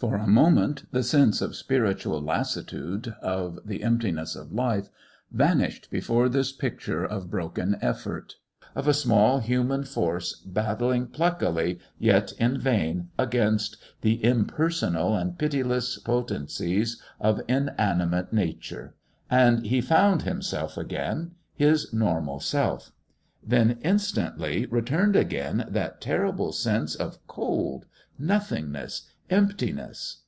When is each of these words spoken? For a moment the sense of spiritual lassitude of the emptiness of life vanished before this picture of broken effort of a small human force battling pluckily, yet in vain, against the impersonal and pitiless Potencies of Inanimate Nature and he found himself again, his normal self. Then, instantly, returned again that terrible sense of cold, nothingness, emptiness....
For 0.00 0.16
a 0.16 0.26
moment 0.26 0.90
the 0.92 1.02
sense 1.02 1.42
of 1.42 1.54
spiritual 1.54 2.22
lassitude 2.22 3.08
of 3.20 3.58
the 3.66 3.82
emptiness 3.82 4.34
of 4.34 4.50
life 4.50 4.88
vanished 5.30 5.90
before 5.90 6.30
this 6.30 6.52
picture 6.52 7.04
of 7.04 7.30
broken 7.30 7.76
effort 7.82 8.36
of 8.74 8.88
a 8.88 8.94
small 8.94 9.40
human 9.40 9.84
force 9.84 10.36
battling 10.36 11.08
pluckily, 11.08 11.80
yet 11.98 12.32
in 12.38 12.58
vain, 12.58 13.10
against 13.18 13.76
the 14.00 14.24
impersonal 14.24 15.14
and 15.14 15.38
pitiless 15.38 15.98
Potencies 15.98 17.02
of 17.20 17.42
Inanimate 17.46 18.32
Nature 18.32 18.94
and 19.30 19.66
he 19.66 19.82
found 19.82 20.22
himself 20.22 20.78
again, 20.78 21.32
his 21.52 21.92
normal 21.92 22.40
self. 22.40 22.90
Then, 23.46 23.78
instantly, 23.82 24.64
returned 24.64 25.14
again 25.16 25.66
that 25.68 26.00
terrible 26.00 26.52
sense 26.52 26.94
of 26.94 27.18
cold, 27.26 27.84
nothingness, 28.18 29.06
emptiness.... 29.30 30.22